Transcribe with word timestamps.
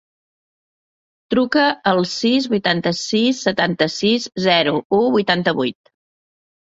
Truca 1.33 1.65
al 1.91 2.01
sis, 2.13 2.47
vuitanta-sis, 2.53 3.43
setanta-sis, 3.49 4.27
zero, 4.47 4.75
u, 5.01 5.03
vuitanta-vuit. 5.17 5.93